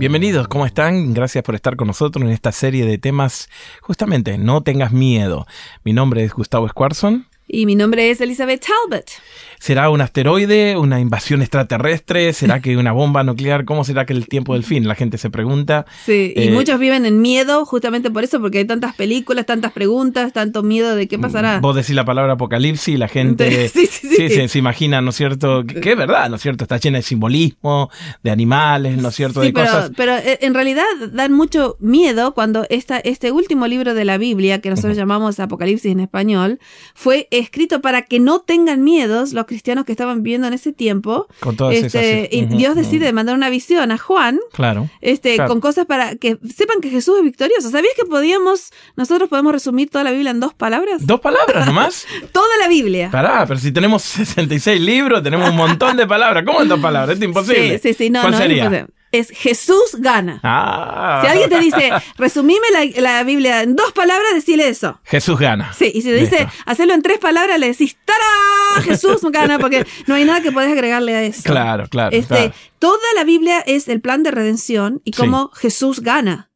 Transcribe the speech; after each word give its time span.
Bienvenidos, 0.00 0.48
¿cómo 0.48 0.64
están? 0.64 1.12
Gracias 1.12 1.44
por 1.44 1.54
estar 1.54 1.76
con 1.76 1.86
nosotros 1.86 2.24
en 2.24 2.30
esta 2.30 2.52
serie 2.52 2.86
de 2.86 2.96
temas. 2.96 3.50
Justamente, 3.82 4.38
no 4.38 4.62
tengas 4.62 4.92
miedo. 4.92 5.46
Mi 5.84 5.92
nombre 5.92 6.24
es 6.24 6.32
Gustavo 6.32 6.66
Squarson. 6.66 7.26
Y 7.52 7.66
mi 7.66 7.74
nombre 7.74 8.10
es 8.10 8.20
Elizabeth 8.20 8.64
Talbot. 8.64 9.10
¿Será 9.58 9.90
un 9.90 10.00
asteroide? 10.00 10.76
¿Una 10.78 11.00
invasión 11.00 11.42
extraterrestre? 11.42 12.32
¿Será 12.32 12.60
que 12.60 12.76
una 12.78 12.92
bomba 12.92 13.24
nuclear? 13.24 13.64
¿Cómo 13.66 13.84
será 13.84 14.06
que 14.06 14.12
el 14.14 14.26
tiempo 14.26 14.54
del 14.54 14.62
fin? 14.64 14.86
La 14.88 14.94
gente 14.94 15.18
se 15.18 15.28
pregunta. 15.28 15.84
Sí, 16.06 16.32
y 16.34 16.44
Eh, 16.44 16.50
muchos 16.50 16.78
viven 16.78 17.04
en 17.04 17.20
miedo 17.20 17.66
justamente 17.66 18.10
por 18.10 18.24
eso, 18.24 18.40
porque 18.40 18.58
hay 18.58 18.64
tantas 18.64 18.94
películas, 18.94 19.44
tantas 19.44 19.72
preguntas, 19.72 20.32
tanto 20.32 20.62
miedo 20.62 20.94
de 20.94 21.08
qué 21.08 21.18
pasará. 21.18 21.58
Vos 21.60 21.76
decís 21.76 21.94
la 21.94 22.04
palabra 22.06 22.34
apocalipsis 22.34 22.94
y 22.94 22.96
la 22.96 23.08
gente 23.08 23.68
Sí, 23.68 23.86
sí, 23.86 24.08
sí. 24.08 24.28
se, 24.30 24.48
se 24.48 24.58
imagina, 24.58 25.02
¿no 25.02 25.10
es 25.10 25.16
cierto? 25.16 25.64
Que, 25.66 25.90
es 25.90 25.96
verdad, 25.96 26.30
¿no 26.30 26.36
es 26.36 26.42
cierto? 26.42 26.64
Está 26.64 26.78
llena 26.78 26.98
de 26.98 27.02
simbolismo, 27.02 27.90
de 28.22 28.30
animales, 28.30 28.96
¿no 28.96 29.08
es 29.08 29.14
cierto? 29.14 29.40
Sí, 29.42 29.48
de 29.48 29.52
pero, 29.52 29.66
cosas. 29.66 29.90
pero 29.94 30.16
eh, 30.16 30.38
en 30.40 30.54
realidad 30.54 30.84
dan 31.12 31.32
mucho 31.32 31.76
miedo 31.80 32.32
cuando 32.32 32.64
esta, 32.70 32.98
este 32.98 33.30
último 33.32 33.66
libro 33.66 33.92
de 33.92 34.04
la 34.06 34.16
Biblia, 34.16 34.60
que 34.62 34.70
nosotros 34.70 34.96
llamamos 34.96 35.38
Apocalipsis 35.38 35.92
en 35.92 36.00
español, 36.00 36.60
fue 36.94 37.28
escrito 37.40 37.80
para 37.80 38.02
que 38.02 38.20
no 38.20 38.40
tengan 38.40 38.82
miedos 38.84 39.32
los 39.32 39.46
cristianos 39.46 39.84
que 39.84 39.92
estaban 39.92 40.22
viviendo 40.22 40.46
en 40.46 40.54
ese 40.54 40.72
tiempo. 40.72 41.26
Con 41.40 41.56
todas 41.56 41.74
Este, 41.74 42.24
esas. 42.26 42.32
y 42.34 42.44
Ujú, 42.44 42.56
Dios 42.56 42.76
decide 42.76 43.12
mandar 43.12 43.34
una 43.34 43.50
visión 43.50 43.90
a 43.92 43.98
Juan 43.98 44.38
Claro. 44.52 44.88
este, 45.00 45.34
Claro. 45.36 45.50
con 45.50 45.60
cosas 45.60 45.86
para 45.86 46.16
que 46.16 46.38
sepan 46.54 46.80
que 46.80 46.90
Jesús 46.90 47.16
es 47.18 47.24
victorioso. 47.24 47.70
¿Sabías 47.70 47.92
que 47.96 48.04
podíamos, 48.04 48.70
nosotros 48.96 49.28
podemos 49.28 49.52
resumir 49.52 49.90
toda 49.90 50.04
la 50.04 50.12
Biblia 50.12 50.30
en 50.30 50.40
dos 50.40 50.54
palabras? 50.54 51.06
¿Dos 51.06 51.20
palabras 51.20 51.66
nomás? 51.66 52.06
Toda 52.32 52.56
la 52.60 52.68
Biblia. 52.68 53.10
Pará, 53.10 53.44
pero 53.46 53.58
si 53.58 53.72
tenemos 53.72 54.02
66 54.20 54.80
libros, 54.80 55.22
tenemos 55.22 55.50
un 55.50 55.56
montón 55.56 55.96
de 55.96 56.06
palabras. 56.06 56.44
¿Cómo 56.46 56.62
en 56.62 56.68
dos 56.68 56.80
palabras? 56.80 57.16
Es 57.16 57.24
imposible. 57.24 57.78
Sí, 57.78 57.88
sí, 57.88 57.94
sí, 58.04 58.10
no, 58.10 58.20
¿Cuál 58.20 58.32
no, 58.32 58.38
sería? 58.38 58.64
Es, 58.64 58.66
imposible. 58.70 58.99
Es 59.12 59.30
Jesús 59.30 59.96
gana. 59.98 60.38
Ah. 60.44 61.20
Si 61.22 61.28
alguien 61.28 61.50
te 61.50 61.58
dice, 61.58 61.90
resumime 62.16 62.66
la, 62.72 63.00
la 63.00 63.24
Biblia 63.24 63.62
en 63.62 63.74
dos 63.74 63.92
palabras, 63.92 64.28
decile 64.34 64.68
eso. 64.68 65.00
Jesús 65.04 65.38
gana. 65.38 65.72
Sí, 65.72 65.90
y 65.92 66.02
si 66.02 66.08
te 66.10 66.14
dice, 66.14 66.46
hacerlo 66.64 66.94
en 66.94 67.02
tres 67.02 67.18
palabras, 67.18 67.58
le 67.58 67.66
decís, 67.68 67.96
¡Tará! 68.04 68.82
Jesús 68.84 69.20
gana, 69.32 69.58
porque 69.58 69.84
no 70.06 70.14
hay 70.14 70.24
nada 70.24 70.40
que 70.42 70.52
puedas 70.52 70.70
agregarle 70.70 71.16
a 71.16 71.22
eso. 71.24 71.42
Claro, 71.44 71.88
claro, 71.88 72.14
Este, 72.16 72.34
claro. 72.34 72.52
Toda 72.78 72.98
la 73.16 73.24
Biblia 73.24 73.58
es 73.66 73.88
el 73.88 74.00
plan 74.00 74.22
de 74.22 74.30
redención 74.30 75.00
y 75.04 75.12
Sí. 75.12 75.18
cómo 75.18 75.50
Jesús 75.54 76.00
gana. 76.00 76.49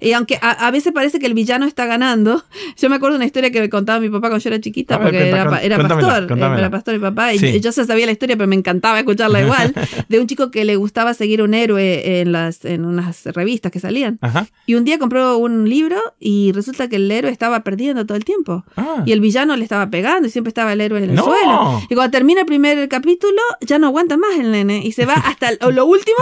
Y 0.00 0.12
aunque 0.12 0.38
a, 0.40 0.66
a 0.66 0.70
veces 0.70 0.92
parece 0.92 1.18
que 1.18 1.26
el 1.26 1.34
villano 1.34 1.66
está 1.66 1.86
ganando, 1.86 2.44
yo 2.80 2.88
me 2.90 2.96
acuerdo 2.96 3.14
de 3.14 3.18
una 3.18 3.26
historia 3.26 3.50
que 3.50 3.60
me 3.60 3.68
contaba 3.68 4.00
mi 4.00 4.08
papá 4.08 4.28
cuando 4.28 4.38
yo 4.38 4.48
era 4.50 4.60
chiquita, 4.60 4.94
A 4.94 4.98
ver, 4.98 5.06
porque 5.08 5.18
cuenta, 5.30 5.58
era, 5.60 5.76
era 5.76 5.88
pastor, 5.88 6.38
eh, 6.38 6.58
era 6.58 6.70
pastor 6.70 6.94
mi 6.94 7.00
papá, 7.00 7.34
y 7.34 7.38
Sí. 7.38 7.52
yo 7.60 7.70
ya 7.70 7.72
sabía 7.72 8.06
la 8.06 8.12
historia, 8.12 8.36
pero 8.36 8.46
me 8.48 8.56
encantaba 8.56 8.98
escucharla 8.98 9.40
igual, 9.42 9.74
de 10.08 10.20
un 10.20 10.26
chico 10.26 10.50
que 10.50 10.64
le 10.64 10.76
gustaba 10.76 11.14
seguir 11.14 11.42
un 11.42 11.54
héroe 11.54 12.20
en, 12.20 12.32
las, 12.32 12.64
en 12.64 12.84
unas 12.84 13.24
revistas 13.26 13.72
que 13.72 13.80
salían. 13.80 14.18
Ajá. 14.20 14.46
Y 14.66 14.74
un 14.74 14.84
día 14.84 14.98
compró 14.98 15.38
un 15.38 15.68
libro 15.68 15.96
y 16.20 16.52
resulta 16.52 16.88
que 16.88 16.96
el 16.96 17.10
héroe 17.10 17.30
estaba 17.30 17.60
perdiendo 17.64 18.06
todo 18.06 18.16
el 18.16 18.24
tiempo. 18.24 18.64
Ah. 18.76 19.02
Y 19.06 19.12
el 19.12 19.20
villano 19.20 19.56
le 19.56 19.62
estaba 19.64 19.88
pegando 19.90 20.28
y 20.28 20.30
siempre 20.30 20.48
estaba 20.48 20.72
el 20.72 20.80
héroe 20.80 20.98
en 21.02 21.10
el 21.10 21.16
No. 21.16 21.24
suelo. 21.24 21.80
Y 21.88 21.94
cuando 21.94 22.10
termina 22.10 22.40
el 22.40 22.46
primer 22.46 22.88
capítulo, 22.88 23.40
ya 23.60 23.78
no 23.78 23.88
aguanta 23.88 24.16
más 24.16 24.38
el 24.38 24.50
nene. 24.52 24.82
Y 24.84 24.92
se 24.92 25.06
va 25.06 25.14
hasta 25.14 25.50
lo 25.70 25.86
último 25.86 26.18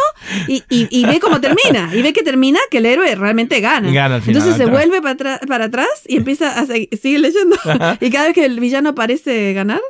y, 0.49 0.63
y- 0.71 0.89
y 0.91 1.05
ve 1.05 1.19
cómo 1.21 1.41
termina. 1.41 1.91
Y 1.95 2.03
ve 2.03 2.13
que 2.13 2.23
termina 2.23 2.59
que 2.71 2.79
el 2.79 2.87
héroe 2.87 3.15
realmente 3.15 3.61
gana. 3.61 3.66
Gana 3.93 4.17
al 4.17 4.23
final, 4.23 4.37
Entonces 4.43 4.57
se 4.57 4.67
vuelve 4.71 5.01
para, 5.03 5.13
atrás- 5.15 5.41
para 5.47 5.65
atrás 5.67 5.89
y 6.07 6.17
empieza 6.17 6.59
a 6.59 6.67
seguir, 6.67 6.89
sigue 7.01 7.19
leyendo. 7.19 7.57
Y 8.01 8.11
cada 8.11 8.27
vez 8.27 8.35
que 8.35 8.45
el 8.45 8.61
villano 8.61 8.95
parece 8.95 9.53
ganar, 9.53 9.81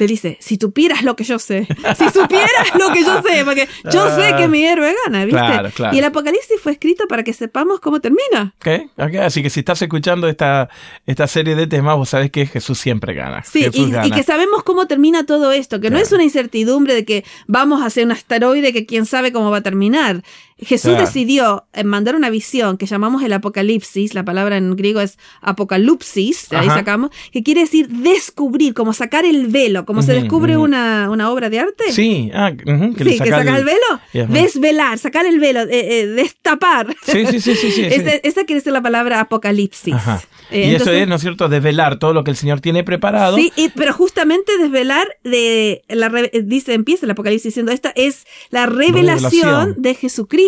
le 0.00 0.06
dice, 0.06 0.36
si 0.40 0.56
supieras 0.60 1.02
lo 1.02 1.16
que 1.16 1.24
yo 1.24 1.40
sé, 1.40 1.66
si 1.98 2.08
supieras 2.10 2.72
lo 2.78 2.92
que 2.92 3.02
yo 3.02 3.20
sé, 3.20 3.44
porque 3.44 3.68
yo 3.92 4.08
sé 4.14 4.32
que 4.36 4.46
mi 4.46 4.64
héroe 4.64 4.94
gana, 5.04 5.24
¿viste? 5.24 5.40
Claro, 5.40 5.70
claro. 5.74 5.92
Y 5.96 5.98
el 5.98 6.04
Apocalipsis 6.04 6.60
fue 6.62 6.70
escrito 6.70 7.08
para 7.08 7.24
que 7.24 7.32
sepamos 7.32 7.80
cómo 7.80 7.98
termina. 8.00 8.54
Ok, 8.60 8.90
ok. 8.96 9.14
Así 9.24 9.42
que 9.42 9.50
si 9.50 9.58
estás 9.60 9.82
escuchando 9.82 10.28
esta, 10.28 10.68
esta 11.04 11.26
serie 11.26 11.56
de 11.56 11.66
temas, 11.66 11.96
vos 11.96 12.10
sabés 12.10 12.30
que 12.30 12.46
Jesús 12.46 12.78
siempre 12.78 13.12
gana. 13.12 13.42
Sí, 13.42 13.66
y, 13.72 13.90
gana. 13.90 14.06
y 14.06 14.12
que 14.12 14.22
sabemos 14.22 14.62
cómo 14.62 14.86
termina 14.86 15.26
todo 15.26 15.50
esto, 15.50 15.80
que 15.80 15.88
no 15.90 15.94
Claro. 15.96 16.04
es 16.06 16.12
una 16.12 16.22
incertidumbre 16.22 16.94
de 16.94 17.04
que 17.04 17.24
vamos 17.48 17.82
a 17.82 17.86
hacer 17.86 18.04
un 18.04 18.12
asteroide 18.12 18.72
que 18.72 18.86
quién 18.86 19.04
sabe 19.04 19.32
cómo 19.32 19.50
va 19.50 19.56
a 19.58 19.62
terminar. 19.62 20.22
Jesús 20.60 20.90
Claro. 20.90 21.06
decidió 21.06 21.66
eh, 21.72 21.84
mandar 21.84 22.16
una 22.16 22.30
visión 22.30 22.76
que 22.78 22.86
llamamos 22.86 23.22
el 23.22 23.32
apocalipsis, 23.32 24.14
la 24.14 24.24
palabra 24.24 24.56
en 24.56 24.74
griego 24.76 25.00
es 25.00 25.18
apocalipsis, 25.40 26.48
de 26.50 26.56
ahí 26.56 26.66
Ajá. 26.66 26.76
sacamos, 26.78 27.10
que 27.32 27.42
quiere 27.42 27.60
decir 27.62 27.88
descubrir, 27.88 28.74
como 28.74 28.92
sacar 28.92 29.24
el 29.24 29.46
velo, 29.48 29.84
como 29.84 30.02
se 30.02 30.12
descubre 30.14 30.56
una, 30.56 31.10
una 31.10 31.30
obra 31.30 31.50
de 31.50 31.60
arte. 31.60 31.92
Sí, 31.92 32.30
ah, 32.34 32.52
que 32.52 32.64
Sí, 33.04 33.18
que 33.18 33.28
el 33.28 33.64
velo, 33.64 34.28
desvelar, 34.28 34.98
sacar 34.98 35.26
el 35.26 35.38
velo, 35.38 35.60
eh, 35.60 35.68
eh, 36.00 36.06
destapar. 36.06 36.94
Sí, 37.02 37.26
sí, 37.26 37.40
sí, 37.40 37.54
sí, 37.54 37.70
sí, 37.70 37.70
sí. 37.72 37.84
Esa, 37.84 38.10
esa 38.16 38.44
quiere 38.44 38.60
decir 38.60 38.72
la 38.72 38.82
palabra 38.82 39.20
apocalipsis. 39.20 39.94
Ajá. 39.94 40.22
Eh, 40.50 40.68
y 40.70 40.74
eso 40.74 40.90
es, 40.90 41.06
¿no 41.06 41.16
es 41.16 41.20
cierto?, 41.20 41.48
desvelar 41.48 41.98
todo 41.98 42.12
lo 42.14 42.24
que 42.24 42.30
el 42.30 42.36
Señor 42.36 42.60
tiene 42.60 42.82
preparado. 42.84 43.36
Sí, 43.36 43.52
y- 43.56 43.68
pero 43.70 43.92
justamente 43.92 44.56
desvelar 44.58 45.06
de 45.24 45.82
la 45.88 46.08
dice 46.44 46.72
empieza 46.74 47.04
el 47.06 47.10
Apocalipsis 47.10 47.50
diciendo 47.50 47.70
esta 47.72 47.90
es 47.94 48.26
la 48.50 48.66
revelación, 48.66 49.42
Revelación. 49.44 49.74
de 49.82 49.94
Jesucristo. 49.94 50.47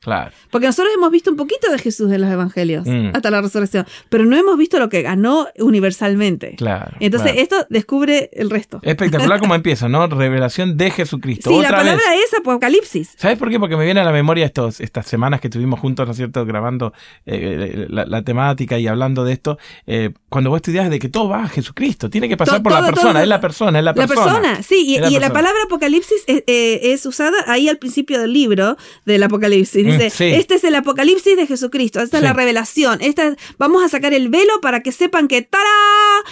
Claro. 0.00 0.32
Porque 0.50 0.66
nosotros 0.66 0.92
hemos 0.96 1.10
visto 1.10 1.30
un 1.30 1.36
poquito 1.36 1.70
de 1.70 1.78
Jesús 1.78 2.10
en 2.12 2.20
los 2.20 2.30
evangelios 2.30 2.86
Mm. 2.86 3.10
hasta 3.14 3.30
la 3.30 3.40
resurrección, 3.42 3.86
pero 4.08 4.24
no 4.24 4.36
hemos 4.36 4.56
visto 4.58 4.78
lo 4.78 4.88
que 4.88 5.02
ganó 5.02 5.46
universalmente. 5.58 6.54
Claro. 6.56 6.96
Entonces 7.00 7.32
claro. 7.32 7.42
esto 7.42 7.66
descubre 7.70 8.30
el 8.32 8.50
resto. 8.50 8.80
Espectacular 8.82 9.40
como 9.40 9.54
empieza, 9.54 9.88
¿no? 9.88 10.06
Revelación 10.06 10.76
de 10.76 10.90
Jesucristo. 10.90 11.50
Sí, 11.50 11.56
Otra 11.56 11.70
la 11.70 11.76
palabra 11.78 12.02
vez. 12.10 12.20
es 12.32 12.38
Apocalipsis. 12.38 13.14
¿Sabes 13.16 13.38
por 13.38 13.50
qué? 13.50 13.58
Porque 13.58 13.76
me 13.76 13.84
viene 13.84 14.00
a 14.00 14.04
la 14.04 14.12
memoria 14.12 14.44
estos, 14.46 14.80
estas 14.80 15.06
semanas 15.06 15.40
que 15.40 15.48
estuvimos 15.48 15.80
juntos, 15.80 16.06
¿no 16.06 16.12
es 16.12 16.16
cierto?, 16.16 16.44
grabando 16.46 16.92
eh, 17.26 17.86
la, 17.88 18.04
la 18.06 18.22
temática 18.22 18.78
y 18.78 18.86
hablando 18.86 19.24
de 19.24 19.32
esto. 19.32 19.58
eh, 19.86 20.10
cuando 20.28 20.50
vos 20.50 20.58
estudias 20.58 20.88
de 20.90 20.98
que 20.98 21.08
todo 21.08 21.28
va 21.28 21.44
a 21.44 21.48
Jesucristo, 21.48 22.08
tiene 22.10 22.28
que 22.28 22.36
pasar 22.36 22.62
por 22.62 22.72
la 22.72 22.86
persona, 22.86 23.12
todo. 23.14 23.22
es 23.22 23.28
la 23.28 23.40
persona, 23.40 23.78
es 23.78 23.84
la 23.84 23.92
La 23.92 24.06
persona. 24.06 24.24
persona, 24.40 24.62
sí, 24.62 24.84
y, 24.86 24.98
la 24.98 25.08
y 25.08 25.14
la 25.14 25.18
persona. 25.18 25.32
palabra 25.32 25.60
Apocalipsis 25.64 26.22
es, 26.26 26.44
eh, 26.46 26.92
es 26.92 27.04
usada 27.06 27.36
ahí 27.46 27.68
al 27.68 27.78
principio 27.78 28.20
del 28.20 28.32
libro 28.32 28.76
del 29.06 29.22
Apocalipsis. 29.22 29.39
Dice, 29.48 30.06
Mm, 30.08 30.10
sí. 30.10 30.24
este 30.24 30.54
es 30.56 30.64
el 30.64 30.74
Apocalipsis 30.74 31.36
de 31.36 31.46
Jesucristo, 31.46 32.00
esta 32.00 32.18
es 32.18 32.22
la 32.22 32.32
revelación, 32.32 32.98
esta 33.00 33.28
es- 33.28 33.36
vamos 33.58 33.82
a 33.82 33.88
sacar 33.88 34.12
el 34.12 34.28
velo 34.28 34.60
para 34.60 34.80
que 34.82 34.92
sepan 34.92 35.26
que 35.28 35.42
¡tará! 35.42 35.64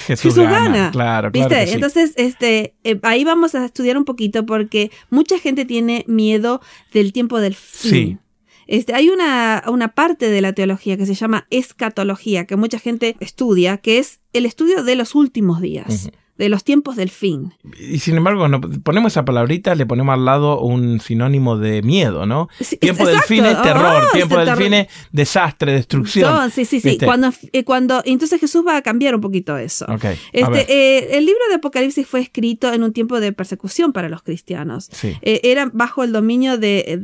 Jesús 0.06 0.36
gana, 0.36 0.90
claro, 0.90 0.92
claro 0.92 1.30
¿Viste? 1.32 1.54
que 1.54 1.66
sí. 1.66 1.74
Entonces, 1.74 2.12
este, 2.16 2.74
eh, 2.84 2.98
ahí 3.02 3.24
vamos 3.24 3.54
a 3.54 3.64
estudiar 3.64 3.96
un 3.96 4.04
poquito 4.04 4.44
porque 4.46 4.90
mucha 5.10 5.38
gente 5.38 5.64
tiene 5.64 6.04
miedo 6.06 6.60
del 6.92 7.12
tiempo 7.12 7.40
del 7.40 7.54
fin. 7.54 7.90
Sí. 7.90 8.18
Este, 8.66 8.94
hay 8.94 9.08
una, 9.08 9.62
una 9.68 9.88
parte 9.88 10.28
de 10.28 10.42
la 10.42 10.52
teología 10.52 10.98
que 10.98 11.06
se 11.06 11.14
llama 11.14 11.46
escatología, 11.48 12.44
que 12.46 12.56
mucha 12.56 12.78
gente 12.78 13.16
estudia, 13.20 13.78
que 13.78 13.98
es 13.98 14.20
el 14.34 14.44
estudio 14.44 14.84
de 14.84 14.94
los 14.94 15.14
últimos 15.14 15.60
días, 15.62 16.04
Ujú. 16.06 16.16
De 16.38 16.48
los 16.48 16.64
tiempos 16.64 16.96
del 16.96 17.10
fin. 17.10 17.52
Y 17.78 17.98
sin 17.98 18.16
embargo, 18.16 18.48
no, 18.48 18.60
ponemos 18.60 19.12
esa 19.12 19.24
palabrita, 19.24 19.74
le 19.74 19.84
ponemos 19.86 20.14
al 20.14 20.24
lado 20.24 20.60
un 20.60 21.00
sinónimo 21.00 21.58
de 21.58 21.82
miedo, 21.82 22.26
¿no? 22.26 22.48
Sí, 22.60 22.76
tiempo 22.76 23.06
del 23.06 23.20
fin 23.22 23.44
es 23.44 23.60
terror, 23.60 24.04
Ah, 24.04 24.08
tiempo 24.12 24.36
es 24.36 24.46
del 24.46 24.48
terror. 24.54 24.62
fin 24.64 24.74
es 24.74 24.86
desastre, 25.12 25.72
destrucción. 25.72 26.50
Sí, 26.50 26.64
sí, 26.64 26.80
sí. 26.80 26.90
¿Viste? 26.90 27.06
Cuando, 27.06 27.32
eh, 27.52 27.64
cuando, 27.64 28.02
entonces 28.04 28.40
Jesús 28.40 28.64
va 28.66 28.76
a 28.76 28.82
cambiar 28.82 29.14
un 29.14 29.20
poquito 29.20 29.56
eso. 29.58 29.86
Este, 30.32 30.66
eh, 30.68 31.18
el 31.18 31.26
libro 31.26 31.40
de 31.48 31.56
Apocalipsis 31.56 32.06
fue 32.06 32.20
escrito 32.20 32.72
en 32.72 32.82
un 32.84 32.92
tiempo 32.92 33.18
de 33.20 33.32
persecución 33.32 33.92
para 33.92 34.08
los 34.08 34.22
cristianos. 34.22 34.88
Sí. 34.92 35.16
Eh, 35.22 35.40
era 35.42 35.68
bajo 35.72 36.04
el 36.04 36.12
dominio 36.12 36.56
de, 36.56 36.98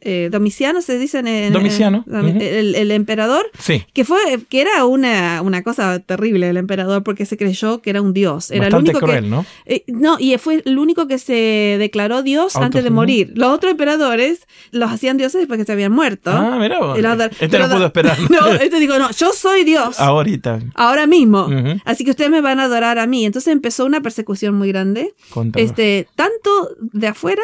de, 0.00 0.28
Domiciano, 0.30 0.80
se 0.80 0.98
dice 0.98 1.18
en, 1.18 1.52
Domiciano, 1.52 2.04
el 2.10 2.90
emperador, 2.90 3.50
Sí. 3.58 3.84
que 3.92 4.04
fue 4.04 4.18
que 4.48 4.62
era 4.62 4.84
una, 4.86 5.42
una 5.42 5.62
cosa 5.62 5.98
terrible 6.00 6.48
el 6.48 6.56
emperador 6.56 7.02
porque 7.02 7.26
se 7.26 7.36
creyó 7.36 7.82
que 7.82 7.90
era 7.90 8.00
un 8.00 8.12
dios. 8.14 8.45
Era 8.50 8.64
Bastante 8.64 8.90
el 8.90 8.96
único 8.96 9.06
cruel, 9.06 9.24
que, 9.24 9.30
¿no? 9.30 9.46
Eh, 9.64 9.84
no, 9.88 10.16
y 10.18 10.36
fue 10.38 10.62
el 10.64 10.78
único 10.78 11.06
que 11.06 11.18
se 11.18 11.76
declaró 11.78 12.22
Dios 12.22 12.54
antes 12.64 12.82
de 12.84 12.90
morir. 12.90 13.32
Los 13.34 13.52
otros 13.52 13.70
emperadores 13.72 14.46
los 14.70 14.90
hacían 14.90 15.16
dioses 15.16 15.40
después 15.40 15.58
que 15.58 15.64
se 15.64 15.72
habían 15.72 15.92
muerto. 15.92 16.30
Ah, 16.32 16.56
mira 16.60 16.78
otros- 16.80 16.96
Este 17.40 17.58
no 17.58 17.68
pudo 17.68 17.86
esperar. 17.86 18.16
No, 18.30 18.46
este 18.52 18.78
dijo, 18.80 18.98
no, 18.98 19.10
yo 19.10 19.32
soy 19.32 19.64
Dios. 19.64 19.98
Ahorita. 20.00 20.60
Ahora 20.74 21.06
mismo. 21.06 21.48
Así 21.84 22.04
que 22.04 22.10
ustedes 22.10 22.30
me 22.30 22.40
van 22.40 22.60
a 22.60 22.64
adorar 22.64 22.98
a 22.98 23.06
mí. 23.06 23.24
Entonces 23.24 23.52
empezó 23.52 23.84
una 23.86 24.00
persecución 24.00 24.54
muy 24.54 24.68
grande. 24.68 25.14
Contra- 25.30 25.60
Este, 25.62 26.08
tanto 26.16 26.50
de 26.80 27.06
afuera 27.08 27.42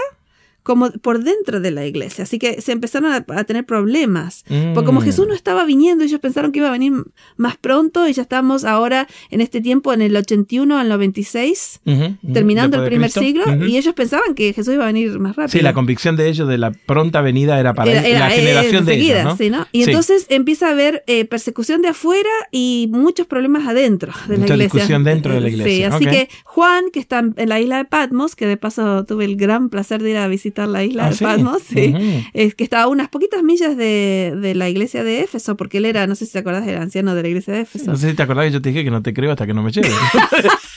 como 0.62 0.90
por 0.92 1.24
dentro 1.24 1.60
de 1.60 1.70
la 1.70 1.86
iglesia. 1.86 2.24
Así 2.24 2.38
que 2.38 2.60
se 2.60 2.72
empezaron 2.72 3.10
a, 3.12 3.24
a 3.28 3.44
tener 3.44 3.64
problemas. 3.66 4.44
Mm. 4.48 4.74
Porque 4.74 4.86
como 4.86 5.00
Jesús 5.00 5.26
no 5.26 5.34
estaba 5.34 5.64
viniendo, 5.64 6.04
ellos 6.04 6.20
pensaron 6.20 6.52
que 6.52 6.60
iba 6.60 6.68
a 6.68 6.72
venir 6.72 6.92
más 7.36 7.56
pronto 7.56 8.06
y 8.08 8.12
ya 8.12 8.22
estamos 8.22 8.64
ahora 8.64 9.08
en 9.30 9.40
este 9.40 9.60
tiempo, 9.60 9.92
en 9.92 10.02
el 10.02 10.16
81 10.16 10.78
al 10.78 10.88
96, 10.88 11.80
Ujú, 11.84 12.04
ujú. 12.22 12.32
terminando 12.32 12.76
el 12.82 12.88
primer 12.88 13.10
Cristo. 13.10 13.20
siglo, 13.20 13.44
Ujú. 13.46 13.64
y 13.64 13.76
ellos 13.76 13.94
pensaban 13.94 14.34
que 14.34 14.52
Jesús 14.52 14.74
iba 14.74 14.84
a 14.84 14.86
venir 14.86 15.18
más 15.18 15.36
rápido. 15.36 15.52
Sí, 15.58 15.60
la 15.62 15.72
convicción 15.72 16.16
de 16.16 16.28
ellos 16.28 16.46
de 16.48 16.58
la 16.58 16.70
pronta 16.70 17.20
venida 17.22 17.58
era 17.58 17.74
para 17.74 17.90
Era- 17.90 18.02
la 18.02 18.08
era, 18.08 18.34
eh, 18.34 18.38
generación 18.38 18.84
de 18.84 18.94
ellos, 18.94 19.24
¿no? 19.24 19.36
sí, 19.36 19.50
¿no? 19.50 19.66
Y 19.72 19.84
Sí. 19.84 19.90
entonces 19.90 20.26
empieza 20.28 20.68
a 20.68 20.70
haber 20.70 21.02
eh, 21.06 21.24
persecución 21.24 21.82
de 21.82 21.88
afuera 21.88 22.30
y 22.50 22.88
muchos 22.92 23.26
problemas 23.26 23.66
adentro 23.66 24.12
de 24.28 24.34
la 24.36 24.40
Mucha 24.42 24.54
iglesia. 24.54 24.74
discusión 24.74 25.04
dentro 25.04 25.34
de 25.34 25.40
la 25.40 25.48
Sí, 25.48 25.54
iglesia, 25.54 25.88
así 25.88 26.04
ok. 26.04 26.10
que 26.10 26.28
Juan, 26.44 26.84
que 26.92 27.00
está 27.00 27.18
en 27.18 27.48
la 27.48 27.60
isla 27.60 27.78
de 27.78 27.84
Patmos, 27.84 28.36
que 28.36 28.46
de 28.46 28.56
paso 28.56 29.04
tuve 29.04 29.24
el 29.24 29.36
gran 29.36 29.68
placer 29.68 30.02
de 30.02 30.10
ir 30.10 30.16
a 30.18 30.28
visitar 30.28 30.51
la 30.56 30.84
isla 30.84 31.06
Ah, 31.06 31.10
de 31.10 31.16
sí. 31.16 31.24
Patmos, 31.24 31.62
sí, 31.68 31.94
es 32.32 32.54
que 32.54 32.64
estaba 32.64 32.84
a 32.84 32.88
unas 32.88 33.08
poquitas 33.08 33.42
millas 33.42 33.76
de, 33.76 34.34
de 34.40 34.54
la 34.54 34.68
iglesia 34.68 35.02
de 35.04 35.20
Éfeso, 35.20 35.56
porque 35.56 35.78
él 35.78 35.84
era, 35.86 36.06
no 36.06 36.14
sé 36.14 36.26
si 36.26 36.32
te 36.32 36.38
acordás, 36.38 36.66
era 36.66 36.82
anciano 36.82 37.14
de 37.14 37.22
la 37.22 37.28
iglesia 37.28 37.54
de 37.54 37.60
Éfeso. 37.60 37.90
No 37.90 37.96
sé 37.96 38.10
si 38.10 38.16
te 38.16 38.22
acordás 38.22 38.46
que 38.46 38.52
yo 38.52 38.62
te 38.62 38.68
dije 38.70 38.84
que 38.84 38.90
no 38.90 39.02
te 39.02 39.12
creo 39.14 39.30
hasta 39.32 39.46
que 39.46 39.54
no 39.54 39.62
me 39.62 39.72
lleves. 39.72 39.92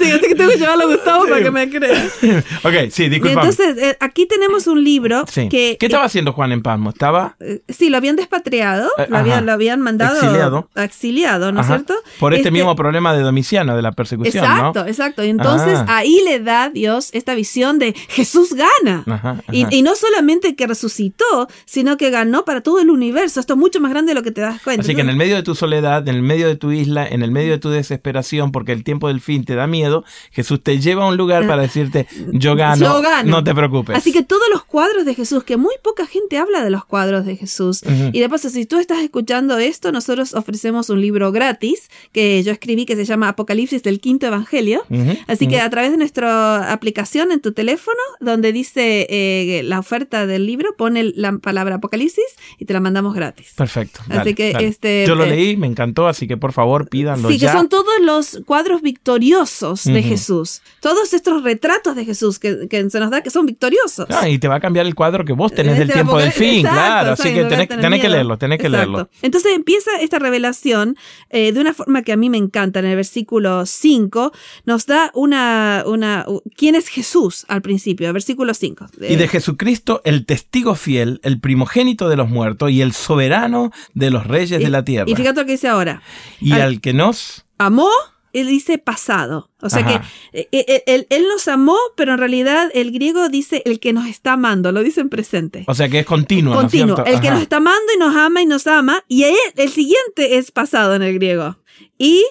Sí, 0.00 0.10
así 0.10 0.28
que 0.28 0.34
tengo 0.34 0.50
que 0.50 0.56
llevarlo 0.58 0.84
a 0.84 0.86
Gustavo 0.86 1.24
para 1.26 1.42
que 1.42 1.50
me 1.50 1.68
crea. 1.70 2.06
ok, 2.64 2.90
sí, 2.90 3.08
disculpa. 3.08 3.40
entonces, 3.42 3.76
eh, 3.78 3.96
aquí 4.00 4.26
tenemos 4.26 4.66
un 4.66 4.82
libro 4.82 5.24
Sí. 5.28 5.48
que... 5.48 5.76
¿Qué 5.78 5.86
estaba 5.86 6.04
haciendo 6.04 6.32
Juan 6.32 6.52
en 6.52 6.62
Pasmo? 6.62 6.90
Estaba 6.90 7.36
eh, 7.40 7.62
Sí, 7.68 7.90
lo 7.90 7.96
habían 7.98 8.16
despatriado, 8.16 8.88
Eh, 8.98 9.06
lo, 9.08 9.18
habían, 9.18 9.46
lo 9.46 9.52
habían 9.52 9.80
mandado 9.80 10.16
Exiliado. 10.16 10.68
exiliado, 10.76 11.52
¿no 11.52 11.60
es 11.60 11.66
cierto? 11.66 11.94
por 12.18 12.34
este, 12.34 12.50
mismo 12.50 12.74
problema 12.76 13.14
de 13.14 13.22
Domiciano, 13.22 13.76
de 13.76 13.82
la 13.82 13.92
persecución, 13.92 14.44
Exacto, 14.44 14.82
¿no? 14.82 14.88
exacto. 14.88 15.24
Y 15.24 15.28
entonces 15.28 15.78
Ah. 15.86 15.98
ahí 15.98 16.20
le 16.24 16.40
da 16.40 16.70
Dios 16.70 17.10
esta 17.12 17.34
visión 17.34 17.78
de 17.78 17.94
Jesús 18.08 18.54
gana. 18.54 19.04
Ajá, 19.06 19.36
Y, 19.52 19.62
ajá. 19.64 19.74
y 19.74 19.82
no 19.82 19.94
solamente 19.94 20.56
que 20.56 20.66
resucitó, 20.66 21.48
sino 21.64 21.96
que 21.96 22.10
ganó 22.10 22.44
para 22.44 22.60
todo 22.62 22.80
el 22.80 22.90
universo. 22.90 23.40
Esto 23.40 23.54
es 23.54 23.58
mucho 23.58 23.80
más 23.80 23.90
grande 23.90 24.10
de 24.10 24.14
lo 24.14 24.22
que 24.22 24.30
te 24.30 24.40
das 24.40 24.60
cuenta. 24.62 24.82
Así 24.82 24.94
que 24.94 25.00
en 25.02 25.08
el 25.10 25.16
medio 25.16 25.36
de 25.36 25.42
tu 25.42 25.54
soledad, 25.54 26.06
en 26.08 26.14
el 26.14 26.22
medio 26.22 26.46
de 26.48 26.56
tu 26.56 26.72
isla, 26.72 27.06
en 27.06 27.22
el 27.22 27.30
medio 27.30 27.52
de 27.52 27.58
tu 27.58 27.70
desesperación, 27.70 28.52
porque 28.52 28.72
el 28.72 28.84
tiempo 28.84 29.08
del 29.08 29.20
fin 29.20 29.44
te 29.44 29.54
da 29.54 29.66
miedo, 29.66 29.89
Jesús 30.30 30.62
te 30.62 30.78
lleva 30.78 31.04
a 31.04 31.08
un 31.08 31.16
lugar 31.16 31.46
para 31.46 31.62
decirte, 31.62 32.06
yo 32.32 32.54
gano, 32.56 32.84
Yo 32.84 33.02
gano. 33.02 33.30
no 33.30 33.44
te 33.44 33.54
preocupes. 33.54 33.96
Así 33.96 34.12
que 34.12 34.22
todos 34.22 34.42
los 34.52 34.64
cuadros 34.64 35.04
de 35.04 35.14
Jesús, 35.14 35.44
que 35.44 35.56
muy 35.56 35.74
poca 35.82 36.06
gente 36.06 36.38
habla 36.38 36.62
de 36.62 36.70
los 36.70 36.84
cuadros 36.84 37.26
de 37.26 37.36
Jesús. 37.36 37.82
Y 38.12 38.20
de 38.20 38.28
paso, 38.28 38.48
si 38.50 38.66
tú 38.66 38.78
estás 38.78 38.98
escuchando 39.02 39.58
esto, 39.58 39.92
nosotros 39.92 40.34
ofrecemos 40.34 40.90
un 40.90 41.00
libro 41.00 41.32
gratis 41.32 41.88
que 42.12 42.42
yo 42.42 42.52
escribí 42.52 42.86
que 42.86 42.96
se 42.96 43.04
llama 43.04 43.28
Apocalipsis 43.28 43.82
del 43.82 44.00
Quinto 44.00 44.26
Evangelio. 44.26 44.84
Así 45.26 45.46
que 45.48 45.60
a 45.60 45.68
través 45.70 45.90
de 45.90 45.96
nuestra 45.96 46.72
aplicación 46.72 47.32
en 47.32 47.40
tu 47.40 47.52
teléfono, 47.52 47.98
donde 48.20 48.52
dice 48.52 49.06
eh, 49.10 49.62
la 49.64 49.78
oferta 49.78 50.26
del 50.26 50.46
libro, 50.46 50.74
pone 50.76 51.12
la 51.14 51.32
palabra 51.38 51.76
Apocalipsis 51.76 52.24
y 52.58 52.64
te 52.64 52.72
la 52.72 52.80
mandamos 52.80 53.14
gratis. 53.14 53.52
Perfecto. 53.56 54.00
Así 54.08 54.34
que, 54.34 54.52
dale. 54.52 54.66
este, 54.66 55.04
Yo 55.06 55.14
lo 55.14 55.24
eh, 55.24 55.30
leí, 55.30 55.56
me 55.56 55.66
encantó, 55.66 56.06
así 56.08 56.26
que 56.26 56.36
por 56.36 56.52
favor 56.52 56.88
pídanlo 56.88 57.28
Sí, 57.30 57.38
que 57.38 57.48
son 57.48 57.68
todos 57.68 57.86
los 58.02 58.40
cuadros 58.46 58.82
victoriosos 58.82 59.79
de. 59.84 60.02
Jesús. 60.02 60.62
Todos 60.80 61.12
estos 61.12 61.42
retratos 61.42 61.94
de 61.96 62.04
Jesús 62.04 62.38
que, 62.38 62.66
que 62.68 62.88
se 62.90 63.00
nos 63.00 63.10
da 63.10 63.22
que 63.22 63.30
son 63.30 63.46
victoriosos. 63.46 64.06
Ah, 64.10 64.28
y 64.28 64.38
te 64.38 64.48
va 64.48 64.56
a 64.56 64.60
cambiar 64.60 64.86
el 64.86 64.94
cuadro 64.94 65.24
que 65.24 65.32
vos 65.32 65.52
tenés 65.52 65.74
del 65.78 65.82
Este 65.88 65.94
tiempo 65.94 66.18
del 66.18 66.32
fin, 66.32 66.66
Exacto, 66.66 66.74
claro. 66.80 67.12
Así 67.12 67.34
que 67.34 67.44
tenés, 67.44 67.68
que 68.00 68.08
leerlo, 68.08 68.38
tenés 68.38 68.58
que 68.58 68.66
Exacto. 68.66 68.90
leerlo. 68.92 69.10
Entonces 69.22 69.52
empieza 69.54 69.90
esta 70.00 70.18
revelación 70.18 70.96
eh, 71.30 71.52
de 71.52 71.60
una 71.60 71.74
forma 71.74 72.02
que 72.02 72.12
a 72.12 72.16
mí 72.16 72.30
me 72.30 72.38
encanta. 72.38 72.80
En 72.80 72.86
el 72.86 72.96
versículo 72.96 73.66
5 73.66 74.32
nos 74.64 74.86
da 74.86 75.10
una, 75.14 75.84
una... 75.86 76.24
¿Quién 76.56 76.74
es 76.74 76.88
Jesús 76.88 77.44
al 77.48 77.62
principio? 77.62 78.12
Versículo 78.12 78.54
5. 78.54 78.86
Y 79.08 79.16
de 79.16 79.28
Jesucristo, 79.28 80.00
el 80.04 80.26
testigo 80.26 80.74
fiel, 80.74 81.20
el 81.22 81.40
primogénito 81.40 82.08
de 82.08 82.16
los 82.16 82.28
muertos 82.28 82.70
y 82.70 82.82
el 82.82 82.92
soberano 82.92 83.70
de 83.94 84.10
los 84.10 84.26
reyes 84.26 84.60
de 84.62 84.70
la 84.70 84.84
tierra. 84.84 85.08
Y 85.10 85.14
fíjate 85.14 85.40
lo 85.40 85.46
que 85.46 85.52
dice 85.52 85.68
ahora. 85.68 86.02
Y 86.40 86.52
al- 86.52 86.62
al 86.62 86.80
que 86.80 86.92
nos... 86.92 87.44
Amó, 87.58 87.88
él 88.32 88.46
dice 88.46 88.78
pasado. 88.78 89.50
O 89.60 89.68
sea 89.70 89.80
Ajá. 89.80 90.02
que 90.32 90.40
eh, 90.40 90.48
eh, 90.52 90.82
él, 90.86 91.06
él 91.10 91.24
nos 91.28 91.46
amó, 91.48 91.76
pero 91.96 92.12
en 92.12 92.18
realidad 92.18 92.70
el 92.74 92.92
griego 92.92 93.28
dice 93.28 93.62
el 93.66 93.78
que 93.80 93.92
nos 93.92 94.06
está 94.06 94.32
amando, 94.34 94.72
lo 94.72 94.82
dice 94.82 95.00
en 95.00 95.08
presente. 95.10 95.64
O 95.66 95.74
sea 95.74 95.88
que 95.88 96.00
es 96.00 96.06
continuo, 96.06 96.54
¿no 96.54 96.60
es 96.60 96.64
Continuo. 96.66 97.04
el 97.04 97.20
que 97.20 97.30
nos 97.30 97.42
está 97.42 97.56
amando 97.58 97.92
y 97.94 97.98
nos 97.98 98.14
ama 98.16 98.42
y 98.42 98.46
nos 98.46 98.66
ama. 98.66 99.04
Y 99.08 99.24
él- 99.24 99.34
el 99.56 99.68
siguiente 99.70 100.38
es 100.38 100.50
pasado 100.50 100.94
en 100.94 101.02
el 101.02 101.14
griego. 101.14 101.58
Y 101.98 102.24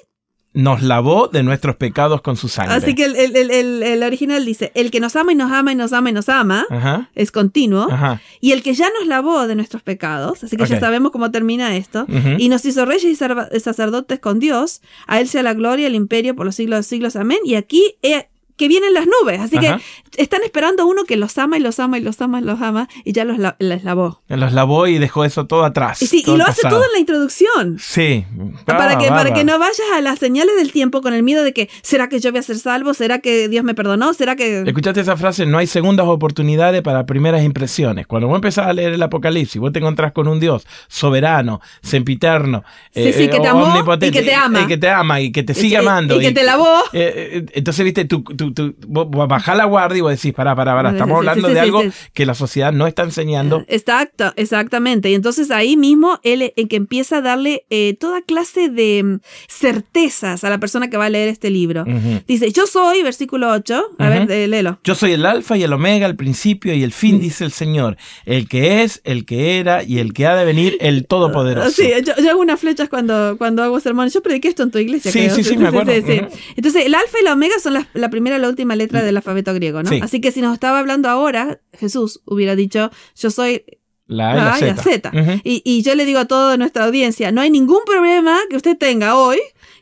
Nos 0.61 0.81
lavó 0.81 1.27
de 1.27 1.43
nuestros 1.43 1.75
pecados 1.75 2.21
con 2.21 2.35
su 2.35 2.47
sangre. 2.49 2.75
así 2.75 2.95
que 2.95 3.05
el, 3.05 3.15
el- 3.15 3.35
el- 3.51 3.83
el- 3.83 4.03
original 4.03 4.45
dice, 4.45 4.71
el 4.75 4.91
que 4.91 4.99
nos 4.99 5.15
ama 5.15 5.31
y 5.31 5.35
nos 5.35 5.51
ama 5.51 5.71
y 5.71 5.75
nos 5.75 5.93
ama 5.93 6.09
y 6.09 6.13
nos 6.13 6.29
ama, 6.29 6.65
Ajá. 6.69 7.09
es 7.15 7.31
continuo. 7.31 7.87
Ajá. 7.91 8.21
Y 8.41 8.51
el 8.51 8.63
que 8.63 8.73
ya 8.73 8.87
nos 8.99 9.07
lavó 9.07 9.47
de 9.47 9.55
nuestros 9.55 9.81
pecados, 9.83 10.43
así 10.43 10.57
que 10.57 10.65
ya 10.65 10.79
sabemos 10.79 11.11
cómo 11.11 11.31
termina 11.31 11.75
esto, 11.75 12.05
y 12.37 12.49
nos 12.49 12.65
hizo 12.65 12.85
reyes 12.85 13.05
y 13.05 13.59
sacerdotes 13.59 14.19
con 14.19 14.39
Dios, 14.39 14.81
a 15.07 15.19
él 15.19 15.27
sea 15.27 15.43
la 15.43 15.53
gloria, 15.53 15.87
el 15.87 15.95
imperio 15.95 16.35
por 16.35 16.45
los 16.45 16.55
siglos 16.55 16.75
de 16.75 16.79
los 16.79 16.85
siglos, 16.87 17.15
amén. 17.15 17.39
Y 17.45 17.55
aquí 17.55 17.95
eh, 18.01 18.27
que 18.59 18.67
vienen 18.67 18.93
las 18.93 19.05
nubes, 19.07 19.39
así 19.39 19.57
Ajá. 19.57 19.79
que 20.11 20.21
están 20.21 20.43
esperando 20.43 20.83
a 20.83 20.85
uno 20.85 21.05
que 21.05 21.15
los 21.15 21.37
ama 21.37 21.57
y 21.57 21.61
los 21.61 21.79
ama 21.79 21.97
y 21.97 22.01
los 22.01 22.19
ama 22.21 22.41
y 22.41 22.43
los 22.43 22.61
ama, 22.61 22.89
y 23.05 23.13
ya 23.13 23.23
los 23.25 23.37
la- 23.39 23.55
les 23.57 23.83
lavó. 23.85 24.21
Los 24.27 24.51
lavó 24.53 24.85
y 24.85 24.97
dejó 24.99 25.23
eso 25.25 25.47
todo 25.47 25.63
atrás. 25.63 26.01
Y 26.01 26.07
sí, 26.07 26.23
todo 26.23 26.35
y 26.35 26.37
lo 26.37 26.45
hace 26.45 26.61
todo 26.67 26.83
en 26.83 26.91
la 26.93 26.99
introducción. 26.99 27.77
Sí. 27.79 28.25
para, 28.65 28.93
Ah, 28.93 28.97
que, 28.97 29.07
para 29.07 29.33
que 29.33 29.43
no 29.45 29.57
vayas 29.57 29.79
a 29.95 30.01
las 30.01 30.19
señales 30.19 30.55
del 30.57 30.71
tiempo 30.73 31.01
con 31.01 31.13
el 31.13 31.23
miedo 31.23 31.43
de 31.43 31.53
que, 31.53 31.69
¿será 31.81 32.09
que 32.09 32.19
yo 32.19 32.31
voy 32.31 32.39
a 32.39 32.43
ser 32.43 32.57
salvo? 32.59 32.93
¿Será 32.93 33.19
que 33.19 33.47
Dios 33.47 33.63
me 33.63 33.73
perdonó? 33.73 34.13
¿Será 34.13 34.35
que...? 34.35 34.63
¿Escuchaste 34.67 34.99
esa 35.01 35.15
frase? 35.15 35.45
No 35.45 35.57
hay 35.57 35.67
segundas 35.67 36.05
oportunidades 36.07 36.81
para 36.81 37.05
primeras 37.05 37.43
impresiones. 37.43 38.05
Cuando 38.07 38.27
vos 38.27 38.35
empezás 38.35 38.67
a 38.67 38.73
leer 38.73 38.91
el 38.93 39.01
Apocalipsis, 39.01 39.61
vos 39.61 39.71
te 39.71 39.79
encontrás 39.79 40.11
con 40.11 40.27
un 40.27 40.39
Dios 40.41 40.67
soberano, 40.89 41.61
sempiterno, 41.81 42.63
Sí, 42.93 43.13
sí, 43.13 43.29
que 43.29 43.39
te 43.39 43.47
amó 43.47 43.73
y 44.01 44.11
que 44.11 44.21
te 44.21 44.33
ama. 44.35 44.61
y 44.61 44.67
que 44.67 44.77
te 44.77 44.89
ama 44.89 45.21
y 45.21 45.31
que 45.31 45.43
te 45.43 45.53
sigue 45.53 45.73
Y- 45.73 45.75
amando. 45.75 46.17
y 46.17 46.19
que 46.25 46.31
te 46.31 46.43
lavó. 46.43 46.67
eh, 46.93 47.43
eh, 47.43 47.45
entonces, 47.53 47.85
viste, 47.85 48.05
tú, 48.05 48.23
tú, 48.53 48.75
bajás 48.87 49.57
la 49.57 49.65
guardia 49.65 49.97
y 49.97 50.01
vos 50.01 50.11
decís, 50.11 50.33
pará, 50.33 50.55
pará, 50.55 50.73
pará, 50.73 50.91
estamos 50.91 51.17
hablando 51.17 51.47
sí, 51.47 51.53
de 51.53 51.59
algo 51.59 51.83
que 52.13 52.25
la 52.25 52.33
sociedad 52.33 52.71
no 52.71 52.87
está 52.87 53.03
enseñando. 53.03 53.63
Exacto, 53.67 54.33
exactamente. 54.35 55.09
Y 55.09 55.15
entonces 55.15 55.51
ahí 55.51 55.77
mismo 55.77 56.19
él 56.23 56.53
en 56.55 56.67
que 56.67 56.75
empieza 56.75 57.17
a 57.17 57.21
darle 57.21 57.65
eh, 57.69 57.95
toda 57.99 58.21
clase 58.21 58.69
de 58.69 59.03
mm, 59.03 59.19
certezas 59.47 60.43
a 60.43 60.49
la 60.49 60.59
persona 60.59 60.89
que 60.89 60.97
va 60.97 61.05
a 61.05 61.09
leer 61.09 61.29
este 61.29 61.49
libro. 61.49 61.85
Dice, 62.27 62.51
yo 62.51 62.67
soy, 62.67 63.03
versículo 63.03 63.49
8, 63.51 63.83
a 63.97 64.09
ver, 64.09 64.31
eh, 64.31 64.47
léelo. 64.47 64.79
Yo 64.83 64.95
soy 64.95 65.13
el 65.13 65.25
alfa 65.25 65.57
y 65.57 65.63
el 65.63 65.73
omega, 65.73 66.05
el 66.05 66.15
principio 66.15 66.73
y 66.73 66.83
el 66.83 66.91
fin, 66.91 67.19
dice 67.19 67.43
el 67.45 67.51
Señor, 67.51 67.97
el 68.25 68.47
que 68.47 68.83
es, 68.83 69.01
el 69.03 69.25
que 69.25 69.59
era 69.59 69.83
y 69.83 69.99
el 69.99 70.13
que 70.13 70.27
ha 70.27 70.35
de 70.35 70.45
venir, 70.45 70.77
el 70.79 71.05
todopoderoso. 71.05 71.69
Sí, 71.71 71.89
yo, 72.05 72.13
yo 72.21 72.29
hago 72.29 72.41
unas 72.41 72.59
flechas 72.59 72.89
cuando, 72.89 73.35
cuando 73.37 73.63
hago 73.63 73.79
sermones. 73.79 74.13
Yo 74.13 74.21
prediqué 74.21 74.47
esto 74.47 74.63
en 74.63 74.71
tu 74.71 74.79
iglesia. 74.79 75.11
Sí, 75.11 75.19
creo. 75.19 75.35
sí, 75.35 75.43
sí, 75.43 75.57
me 75.57 75.67
acuerdo. 75.67 75.91
Entonces, 75.91 76.85
el 76.85 76.95
alfa 76.95 77.19
y 77.19 77.23
la 77.23 77.33
omega 77.33 77.59
son 77.59 77.73
la, 77.73 77.87
la 77.93 78.09
primera 78.09 78.38
la 78.39 78.49
última 78.49 78.75
letra 78.75 79.03
del 79.03 79.17
alfabeto 79.17 79.53
griego, 79.53 79.83
¿no? 79.83 79.89
Sí. 79.89 79.99
Así 80.01 80.21
que 80.21 80.31
si 80.31 80.41
nos 80.41 80.53
estaba 80.53 80.79
hablando 80.79 81.09
ahora, 81.09 81.59
Jesús 81.73 82.21
hubiera 82.25 82.55
dicho, 82.55 82.91
yo 83.15 83.29
soy 83.29 83.63
La 84.07 84.31
A 84.31 84.33
y 84.33 84.37
la 84.37 84.43
la 84.43 84.53
A 84.53 84.59
y 84.59 84.61
la 84.61 84.75
Z. 84.75 85.11
Z. 85.11 85.21
Ujú. 85.21 85.41
y, 85.43 85.61
y 85.63 85.81
yo 85.83 85.95
le 85.95 86.05
digo 86.05 86.19
a 86.19 86.25
toda 86.25 86.57
nuestra 86.57 86.85
audiencia, 86.85 87.31
no 87.31 87.41
hay 87.41 87.49
ningún 87.51 87.81
problema 87.85 88.39
que 88.49 88.55
usted 88.55 88.77
tenga 88.77 89.15
hoy 89.15 89.37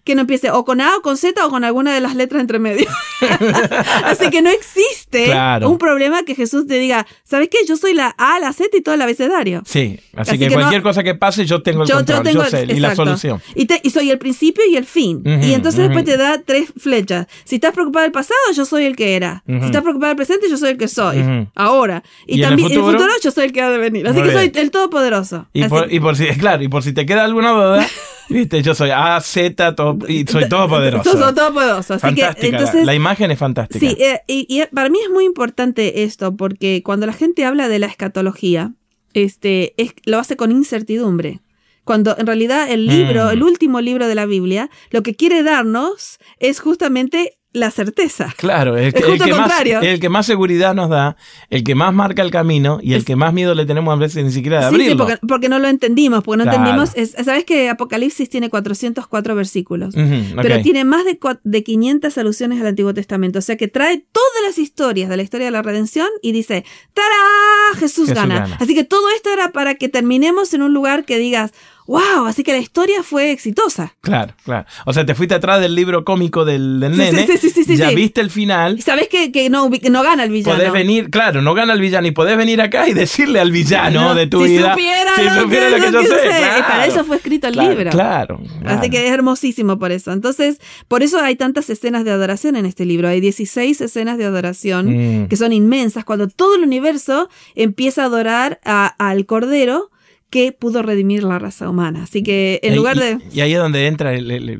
que 0.07 0.15
no 0.15 0.21
empiece 0.21 0.49
o 0.49 0.65
con 0.65 0.81
A 0.81 0.95
o 0.97 1.01
con 1.01 1.17
Z 1.17 1.45
o 1.45 1.49
con 1.51 1.63
alguna 1.63 1.93
de 1.93 2.01
las 2.01 2.15
letras 2.15 2.41
entre 2.41 2.57
medio. 2.57 2.87
Así 4.03 4.29
que 4.29 4.41
no 4.41 4.49
existe 4.49 5.25
Claro. 5.25 5.69
un 5.69 5.77
problema 5.77 6.23
que 6.23 6.33
Jesús 6.35 6.65
te 6.67 6.79
diga, 6.79 7.05
¿sabes 7.23 7.49
qué? 7.49 7.57
Yo 7.67 7.77
soy 7.77 7.93
la 7.93 8.07
A, 8.17 8.39
la 8.39 8.53
Z 8.53 8.75
y 8.77 8.81
todo 8.81 8.95
el 8.95 9.01
abecedario. 9.01 9.61
Sí, 9.65 9.99
así, 10.15 10.31
Así 10.31 10.39
que, 10.39 10.45
que 10.45 10.49
no- 10.55 10.61
cualquier 10.61 10.81
cosa 10.81 11.03
que 11.03 11.13
pase 11.15 11.45
yo 11.45 11.61
tengo 11.61 11.83
el 11.83 11.89
control, 11.91 12.23
yo, 12.33 12.45
sé, 12.45 12.63
y 12.63 12.79
la 12.79 12.89
exacto. 12.89 13.05
solución. 13.05 13.41
Y, 13.55 13.65
te- 13.65 13.81
y 13.83 13.89
soy 13.89 14.09
el 14.11 14.17
principio 14.17 14.63
y 14.69 14.75
el 14.77 14.85
fin. 14.85 15.21
Y 15.25 15.53
entonces 15.53 15.83
después 15.83 16.05
te 16.05 16.17
da 16.17 16.41
tres 16.43 16.71
flechas. 16.77 17.27
Si 17.43 17.55
estás 17.55 17.73
preocupado 17.73 18.03
del 18.03 18.11
pasado, 18.11 18.39
yo 18.55 18.65
soy 18.65 18.85
el 18.85 18.95
que 18.95 19.15
era. 19.15 19.43
Si 19.45 19.53
estás 19.65 19.81
preocupado 19.81 20.09
del 20.09 20.17
presente, 20.17 20.47
yo 20.49 20.57
soy 20.57 20.71
el 20.71 20.77
que 20.77 20.87
soy. 20.87 21.47
Ahora. 21.55 22.03
Y, 22.25 22.35
¿Y 22.37 22.39
en 22.39 22.43
el 22.43 22.49
también 22.49 22.71
en 22.71 22.77
el 22.77 22.83
futuro? 22.91 23.11
yo 23.23 23.31
soy 23.31 23.45
el 23.45 23.51
que 23.51 23.61
ha 23.61 23.69
de 23.69 23.77
venir. 23.77 24.07
Así 24.07 24.19
Muy 24.19 24.27
que 24.29 24.33
soy 24.33 24.49
bien. 24.49 24.63
el 24.65 24.71
todopoderoso. 24.71 25.47
Y 25.53 25.63
por, 25.65 25.91
y 25.91 25.99
por 25.99 26.15
si, 26.15 26.27
claro, 26.39 26.63
y 26.63 26.67
por 26.69 26.83
si 26.83 26.93
te 26.93 27.05
queda 27.05 27.23
alguna 27.25 27.51
duda, 27.51 27.87
viste, 28.29 28.61
yo 28.61 28.73
soy 28.75 28.89
A, 28.93 29.19
Z, 29.21 29.75
todo, 29.75 29.97
y 30.07 30.25
soy 30.27 30.47
todopoderoso. 30.49 31.11
Sos 31.11 31.33
todopoderoso. 31.35 31.93
Así 31.95 32.13
que 32.15 32.21
Fantástica, 32.23 32.83
la- 32.83 32.93
imagen 32.95 33.31
es 33.31 33.39
fantástica. 33.39 33.79
Sí, 33.79 33.95
eh, 34.01 34.21
y, 34.27 34.45
y 34.49 34.63
para 34.73 34.89
mí 34.89 34.99
es 35.03 35.09
muy 35.11 35.25
importante 35.25 36.03
esto, 36.03 36.35
porque 36.35 36.81
cuando 36.83 37.05
la 37.05 37.13
gente 37.13 37.45
habla 37.45 37.67
de 37.69 37.79
la 37.79 37.87
escatología, 37.87 38.73
este, 39.13 39.73
es, 39.81 39.93
lo 40.05 40.19
hace 40.19 40.35
con 40.35 40.51
incertidumbre. 40.51 41.41
Cuando 41.83 42.17
en 42.17 42.27
realidad 42.27 42.69
el 42.69 42.85
libro, 42.85 43.27
Mm. 43.27 43.29
el 43.29 43.43
último 43.43 43.79
libro 43.81 44.07
de 44.07 44.15
la 44.15 44.25
Biblia, 44.25 44.69
lo 44.91 45.03
que 45.03 45.15
quiere 45.15 45.41
darnos 45.43 46.17
es 46.39 46.59
justamente 46.59 47.37
la 47.57 47.71
certeza. 47.71 48.33
Claro, 48.37 48.77
el, 48.77 48.93
que- 48.93 48.99
Es 48.99 49.05
el 49.05 49.19
que 49.21 49.33
más, 49.33 49.51
el 49.65 49.99
que 49.99 50.09
más 50.09 50.25
seguridad 50.25 50.73
nos 50.75 50.89
da, 50.89 51.17
el 51.49 51.63
que 51.63 51.75
más 51.75 51.93
marca 51.93 52.21
el 52.21 52.31
camino 52.31 52.79
y 52.81 52.93
el 52.93 52.99
Es- 52.99 53.05
que 53.05 53.15
más 53.15 53.33
miedo 53.33 53.53
le 53.55 53.65
tenemos 53.65 53.93
a 53.93 53.97
veces 53.97 54.23
ni 54.23 54.31
siquiera 54.31 54.57
de 54.59 54.63
Sí, 54.69 54.75
sí, 54.75 54.81
abrirlo. 54.81 55.05
porque, 55.05 55.27
porque 55.27 55.49
no 55.49 55.59
lo 55.59 55.67
entendimos, 55.67 56.23
porque 56.23 56.37
no 56.37 56.43
Claro. 56.43 56.59
entendimos. 56.59 56.91
es- 56.95 57.15
¿Sabes 57.25 57.43
que 57.45 57.69
Apocalipsis 57.69 58.29
tiene 58.29 58.49
404 58.49 59.35
versículos? 59.35 59.93
Pero 59.95 60.61
tiene 60.61 60.85
más 60.85 61.03
de, 61.05 61.19
de 61.43 61.63
500 61.63 62.17
alusiones 62.17 62.61
al 62.61 62.67
Antiguo 62.67 62.93
Testamento. 62.93 63.39
O 63.39 63.41
sea 63.41 63.57
que 63.57 63.67
trae 63.67 64.05
todas 64.11 64.29
las 64.45 64.57
historias 64.57 65.09
de 65.09 65.17
la 65.17 65.23
historia 65.23 65.45
de 65.47 65.51
la 65.51 65.61
redención 65.61 66.07
y 66.21 66.31
dice, 66.31 66.63
¡Tará! 66.93 67.79
Jesús, 67.79 68.07
Jesús 68.07 68.13
gana. 68.13 68.39
gana. 68.39 68.57
Así 68.59 68.73
que 68.75 68.83
todo 68.83 69.09
esto 69.15 69.29
era 69.31 69.51
para 69.51 69.75
que 69.75 69.89
terminemos 69.89 70.53
en 70.53 70.61
un 70.61 70.73
lugar 70.73 71.05
que 71.05 71.17
digas, 71.17 71.51
¡Wow! 71.87 72.25
Así 72.27 72.43
que 72.43 72.51
la 72.51 72.57
historia 72.59 73.01
fue 73.01 73.31
exitosa. 73.31 73.95
Claro, 74.01 74.33
claro. 74.43 74.65
O 74.85 74.91
sea, 74.93 75.05
te 75.05 75.15
fuiste 75.15 75.35
atrás 75.35 75.61
del 75.61 75.73
libro 75.73 76.03
cómico 76.03 76.43
del, 76.45 76.79
del 76.81 76.93
Sí, 76.93 76.99
nene, 76.99 77.25
sí, 77.27 77.37
sí, 77.37 77.49
sí, 77.49 77.63
sí, 77.63 77.77
ya 77.77 77.89
viste 77.91 78.19
el 78.21 78.29
final, 78.29 78.77
Y 78.77 78.81
sabes 78.81 79.07
que, 79.07 79.31
que 79.31 79.49
no, 79.49 79.69
que 79.71 79.89
no 79.89 80.03
gana 80.03 80.25
el 80.25 80.31
villano. 80.31 80.57
podés 80.57 80.71
venir, 80.73 81.09
claro, 81.09 81.41
no 81.41 81.53
gana 81.53 81.73
el 81.73 81.79
villano 81.81 82.05
y 82.07 82.11
podés 82.11 82.35
venir 82.37 82.61
acá 82.61 82.87
y 82.89 82.93
decirle 82.93 83.39
al 83.39 83.51
villano 83.51 84.01
No, 84.09 84.15
de 84.15 84.27
tu 84.27 84.43
si 84.43 84.49
vida. 84.57 84.71
supiera 84.73 85.15
si 85.15 85.23
lo 85.23 85.41
supiera 85.41 85.65
que- 85.69 85.71
lo 85.79 85.85
que 85.85 85.91
yo 85.91 86.01
sé. 86.03 86.27
claro. 86.27 86.67
para 86.67 86.85
eso 86.87 87.03
fue 87.05 87.15
escrito 87.15 87.47
el 87.47 87.53
Claro, 87.53 87.69
libro. 87.69 87.89
Claro. 87.91 88.39
Así 88.43 88.59
claro. 88.61 88.89
que 88.91 89.07
es 89.07 89.13
hermosísimo 89.13 89.79
por 89.79 89.91
eso. 89.93 90.11
Entonces, 90.11 90.59
por 90.89 91.03
eso 91.03 91.19
hay 91.21 91.35
tantas 91.37 91.69
escenas 91.69 92.03
de 92.03 92.11
adoración 92.11 92.55
en 92.57 92.65
este 92.65 92.85
libro. 92.85 93.07
Hay 93.07 93.21
16 93.21 93.79
escenas 93.81 94.17
de 94.17 94.25
adoración 94.25 95.23
Mm. 95.23 95.27
que 95.29 95.37
son 95.37 95.53
inmensas, 95.53 96.03
cuando 96.03 96.27
todo 96.27 96.55
el 96.55 96.63
universo 96.63 97.29
empieza 97.55 98.03
a 98.03 98.05
adorar 98.07 98.59
a- 98.65 98.87
al 98.97 99.25
Cordero 99.25 99.89
que 100.29 100.51
pudo 100.51 100.81
redimir 100.81 101.23
la 101.23 101.39
raza 101.39 101.69
humana. 101.69 102.03
Así 102.03 102.21
que 102.23 102.59
en 102.63 102.73
Y- 102.73 102.75
lugar 102.75 102.97
de... 102.97 103.17
Y 103.31 103.41
ahí 103.41 103.53
es 103.53 103.59
donde 103.59 103.87
entran 103.87 104.17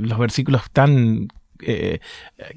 los 0.08 0.18
versículos 0.20 0.62
tan... 0.72 1.28
eh, 1.62 2.00